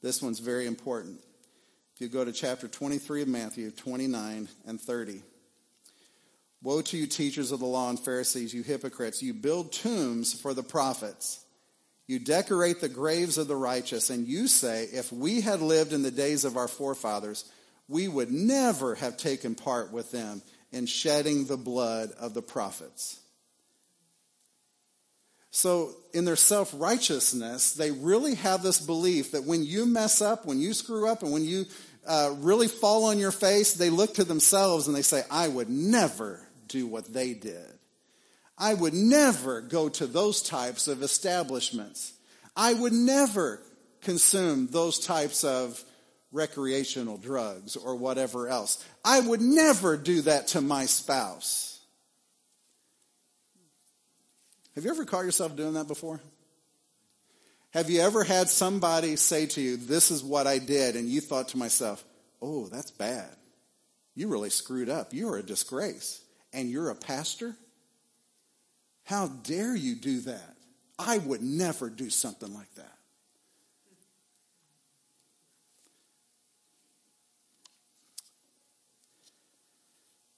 [0.00, 1.20] This one's very important.
[1.94, 5.22] If you go to chapter 23 of Matthew, 29 and 30.
[6.62, 9.22] Woe to you, teachers of the law and Pharisees, you hypocrites!
[9.22, 11.44] You build tombs for the prophets.
[12.06, 16.02] You decorate the graves of the righteous, and you say, if we had lived in
[16.02, 17.50] the days of our forefathers,
[17.88, 23.18] we would never have taken part with them in shedding the blood of the prophets.
[25.50, 30.46] So, in their self righteousness, they really have this belief that when you mess up,
[30.46, 31.66] when you screw up, and when you
[32.06, 35.68] uh, really fall on your face, they look to themselves and they say, I would
[35.68, 36.41] never
[36.72, 37.78] do what they did.
[38.58, 42.12] I would never go to those types of establishments.
[42.56, 43.60] I would never
[44.02, 45.82] consume those types of
[46.32, 48.84] recreational drugs or whatever else.
[49.04, 51.80] I would never do that to my spouse.
[54.74, 56.20] Have you ever caught yourself doing that before?
[57.70, 61.20] Have you ever had somebody say to you, This is what I did, and you
[61.20, 62.04] thought to myself,
[62.40, 63.28] Oh, that's bad.
[64.14, 65.12] You really screwed up.
[65.12, 66.21] You are a disgrace
[66.52, 67.54] and you're a pastor?
[69.04, 70.56] How dare you do that?
[70.98, 72.92] I would never do something like that.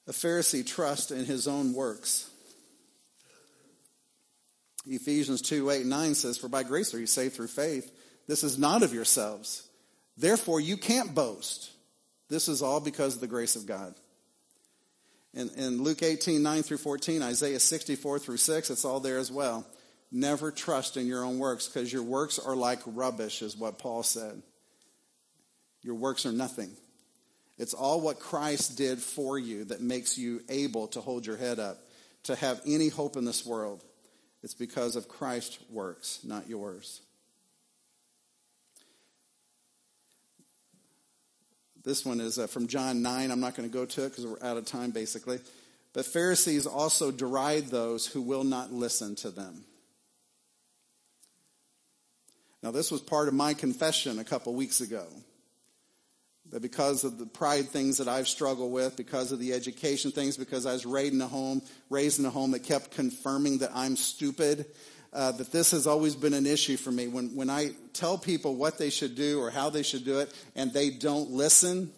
[0.07, 2.31] A Pharisee trusts in his own works.
[4.87, 7.91] Ephesians 2 8 9 says, For by grace are you saved through faith.
[8.27, 9.67] This is not of yourselves.
[10.17, 11.71] Therefore, you can't boast.
[12.29, 13.95] This is all because of the grace of God.
[15.35, 19.33] In, in Luke 18, 9 through 14, Isaiah 64 through 6, it's all there as
[19.33, 19.67] well.
[20.13, 24.05] Never trust in your own works because your works are like rubbish, is what Paul
[24.05, 24.41] said.
[25.83, 26.71] Your works are nothing.
[27.59, 31.59] It's all what Christ did for you that makes you able to hold your head
[31.59, 31.79] up,
[32.25, 33.83] to have any hope in this world.
[34.43, 37.01] It's because of Christ's works, not yours.
[41.85, 43.31] This one is uh, from John 9.
[43.31, 45.39] I'm not going to go to it because we're out of time, basically.
[45.93, 49.65] But Pharisees also deride those who will not listen to them.
[52.63, 55.07] Now, this was part of my confession a couple weeks ago.
[56.51, 60.37] That because of the pride things that I've struggled with, because of the education things,
[60.37, 63.71] because I was raised in a home, raised in a home that kept confirming that
[63.75, 64.67] I'm stupid,
[65.15, 67.07] uh, that this has always been an issue for me.
[67.07, 70.35] When, when I tell people what they should do or how they should do it
[70.57, 71.93] and they don't listen,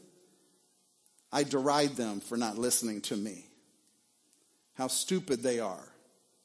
[1.32, 3.46] I deride them for not listening to me.
[4.74, 5.88] How stupid they are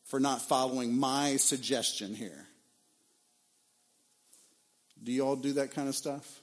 [0.05, 2.47] for not following my suggestion here.
[5.03, 6.40] Do you all do that kind of stuff?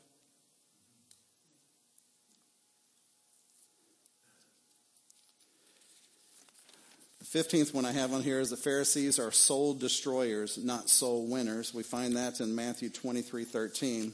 [7.35, 11.75] 15th one I have on here is the Pharisees are soul destroyers, not soul winners.
[11.75, 14.13] We find that in Matthew 23 13.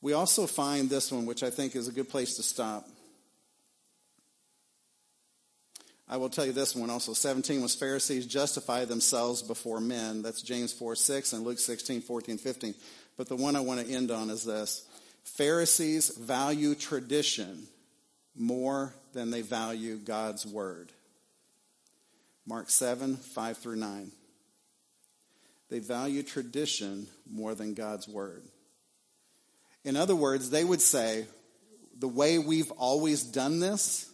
[0.00, 2.88] We also find this one, which I think is a good place to stop.
[6.08, 7.14] I will tell you this one also.
[7.14, 10.22] 17 was Pharisees justify themselves before men.
[10.22, 12.74] That's James 4 6 and Luke 16 14 15.
[13.16, 14.86] But the one I want to end on is this
[15.22, 17.68] Pharisees value tradition
[18.36, 20.90] more than they value God's word.
[22.46, 24.12] Mark 7 5 through 9.
[25.70, 28.42] They value tradition more than God's word.
[29.84, 31.26] In other words, they would say,
[31.98, 34.10] the way we've always done this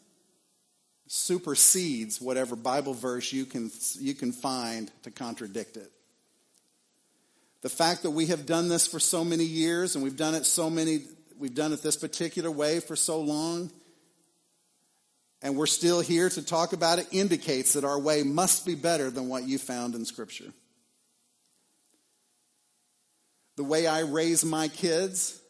[1.07, 5.91] supersedes whatever Bible verse you can, you can find to contradict it.
[7.63, 10.47] The fact that we have done this for so many years and we've done it
[10.47, 11.01] so many,
[11.39, 13.71] we've done it this particular way for so long,
[15.43, 19.11] and we're still here to talk about it, indicates that our way must be better
[19.11, 20.53] than what you found in Scripture.
[23.57, 25.41] The way I raise my kids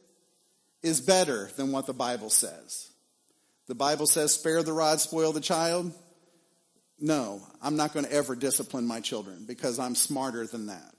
[0.83, 2.91] is better than what the Bible says.
[3.67, 5.93] The Bible says, spare the rod, spoil the child.
[6.99, 10.95] No, I'm not going to ever discipline my children because I'm smarter than that.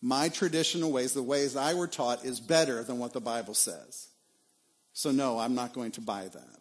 [0.00, 4.08] My traditional ways, the ways I were taught, is better than what the Bible says.
[4.92, 6.53] So, no, I'm not going to buy that.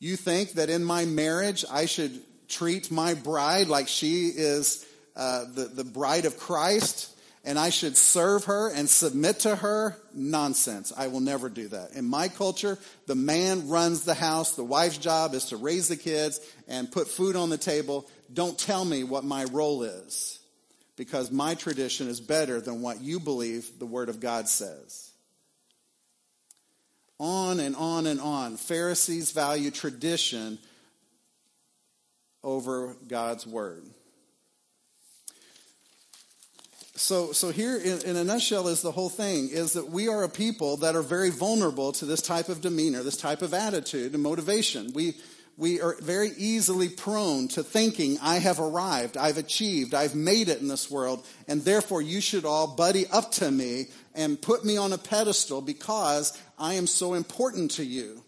[0.00, 4.84] You think that in my marriage I should treat my bride like she is
[5.16, 7.14] uh, the, the bride of Christ?
[7.44, 9.96] and I should serve her and submit to her?
[10.14, 10.92] Nonsense.
[10.96, 11.92] I will never do that.
[11.92, 14.52] In my culture, the man runs the house.
[14.52, 18.08] The wife's job is to raise the kids and put food on the table.
[18.32, 20.38] Don't tell me what my role is
[20.96, 25.10] because my tradition is better than what you believe the Word of God says.
[27.18, 28.56] On and on and on.
[28.56, 30.58] Pharisees value tradition
[32.42, 33.84] over God's Word.
[36.96, 40.22] So, so here in, in, a nutshell is the whole thing is that we are
[40.22, 44.14] a people that are very vulnerable to this type of demeanor, this type of attitude
[44.14, 44.92] and motivation.
[44.94, 45.16] We,
[45.56, 50.60] we are very easily prone to thinking, I have arrived, I've achieved, I've made it
[50.60, 54.76] in this world, and therefore you should all buddy up to me and put me
[54.76, 58.22] on a pedestal because I am so important to you.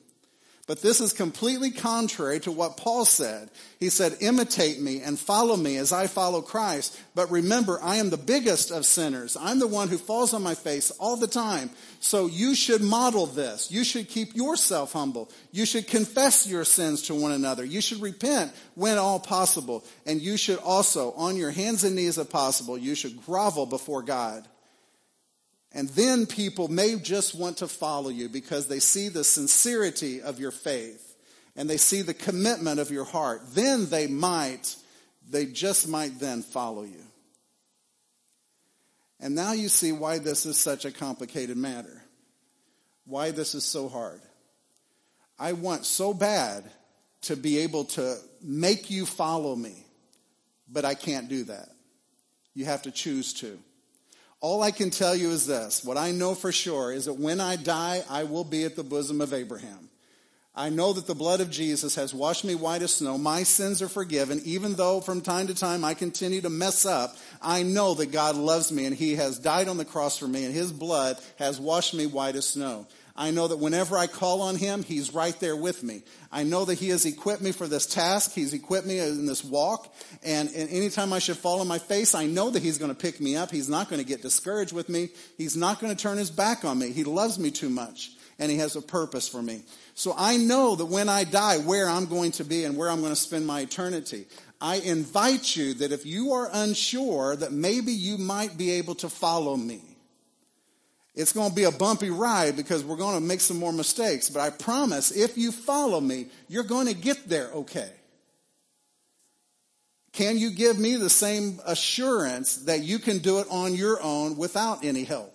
[0.66, 3.50] But this is completely contrary to what Paul said.
[3.80, 7.00] He said, imitate me and follow me as I follow Christ.
[7.14, 9.38] But remember, I am the biggest of sinners.
[9.40, 11.70] I'm the one who falls on my face all the time.
[12.00, 13.70] So you should model this.
[13.70, 15.30] You should keep yourself humble.
[15.50, 17.64] You should confess your sins to one another.
[17.64, 19.82] You should repent when all possible.
[20.04, 24.02] And you should also, on your hands and knees if possible, you should grovel before
[24.02, 24.46] God.
[25.76, 30.40] And then people may just want to follow you because they see the sincerity of
[30.40, 31.16] your faith
[31.54, 33.42] and they see the commitment of your heart.
[33.50, 34.74] Then they might,
[35.28, 37.02] they just might then follow you.
[39.20, 42.02] And now you see why this is such a complicated matter.
[43.04, 44.22] Why this is so hard.
[45.38, 46.64] I want so bad
[47.22, 49.84] to be able to make you follow me,
[50.72, 51.68] but I can't do that.
[52.54, 53.58] You have to choose to.
[54.40, 55.84] All I can tell you is this.
[55.84, 58.84] What I know for sure is that when I die, I will be at the
[58.84, 59.88] bosom of Abraham.
[60.58, 63.18] I know that the blood of Jesus has washed me white as snow.
[63.18, 64.40] My sins are forgiven.
[64.44, 68.36] Even though from time to time I continue to mess up, I know that God
[68.36, 71.60] loves me and He has died on the cross for me and His blood has
[71.60, 72.86] washed me white as snow.
[73.16, 76.02] I know that whenever I call on him, he's right there with me.
[76.30, 78.32] I know that he has equipped me for this task.
[78.32, 79.94] He's equipped me in this walk.
[80.22, 83.00] And, and anytime I should fall on my face, I know that he's going to
[83.00, 83.50] pick me up.
[83.50, 85.08] He's not going to get discouraged with me.
[85.38, 86.92] He's not going to turn his back on me.
[86.92, 89.62] He loves me too much and he has a purpose for me.
[89.94, 93.00] So I know that when I die, where I'm going to be and where I'm
[93.00, 94.26] going to spend my eternity.
[94.60, 99.08] I invite you that if you are unsure, that maybe you might be able to
[99.08, 99.80] follow me.
[101.16, 104.28] It's going to be a bumpy ride because we're going to make some more mistakes,
[104.28, 107.90] but I promise if you follow me, you're going to get there okay.
[110.12, 114.36] Can you give me the same assurance that you can do it on your own
[114.36, 115.32] without any help?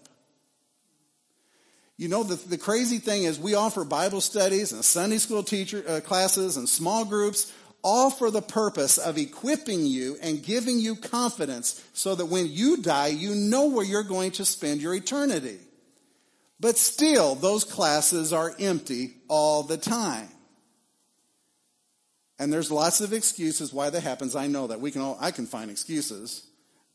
[1.98, 5.84] You know, the, the crazy thing is we offer Bible studies and Sunday school teacher
[5.88, 7.52] uh, classes and small groups,
[7.84, 12.78] all for the purpose of equipping you and giving you confidence so that when you
[12.78, 15.58] die, you know where you're going to spend your eternity.
[16.62, 20.30] But still, those classes are empty all the time.
[22.38, 24.36] And there's lots of excuses why that happens.
[24.36, 26.46] I know that we can all, I can find excuses.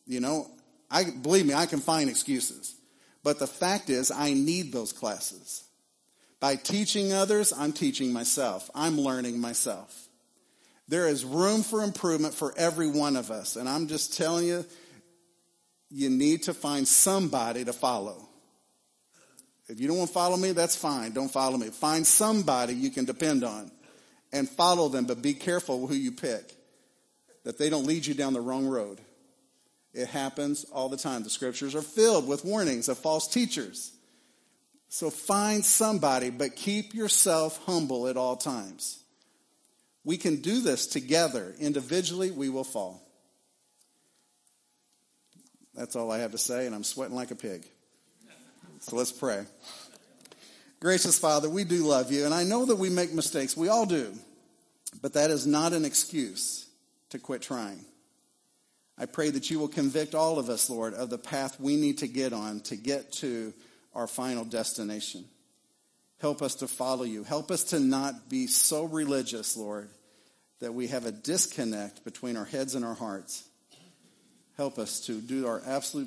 [0.06, 0.46] You know,
[0.88, 2.76] I, believe me, I can find excuses.
[3.24, 5.64] But the fact is, I need those classes.
[6.38, 8.70] By teaching others, I'm teaching myself.
[8.72, 10.08] I'm learning myself.
[10.86, 13.56] There is room for improvement for every one of us.
[13.56, 14.64] And I'm just telling you,
[15.90, 18.25] you need to find somebody to follow.
[19.68, 21.12] If you don't want to follow me, that's fine.
[21.12, 21.68] Don't follow me.
[21.68, 23.70] Find somebody you can depend on
[24.32, 26.54] and follow them, but be careful who you pick,
[27.44, 29.00] that they don't lead you down the wrong road.
[29.92, 31.22] It happens all the time.
[31.22, 33.92] The scriptures are filled with warnings of false teachers.
[34.88, 39.02] So find somebody, but keep yourself humble at all times.
[40.04, 41.54] We can do this together.
[41.58, 43.02] Individually, we will fall.
[45.74, 47.66] That's all I have to say, and I'm sweating like a pig.
[48.88, 49.44] So let's pray.
[50.78, 53.56] Gracious Father, we do love you, and I know that we make mistakes.
[53.56, 54.12] We all do.
[55.02, 56.68] But that is not an excuse
[57.10, 57.84] to quit trying.
[58.96, 61.98] I pray that you will convict all of us, Lord, of the path we need
[61.98, 63.52] to get on to get to
[63.92, 65.24] our final destination.
[66.20, 67.24] Help us to follow you.
[67.24, 69.88] Help us to not be so religious, Lord,
[70.60, 73.42] that we have a disconnect between our heads and our hearts.
[74.56, 76.04] Help us to do our absolute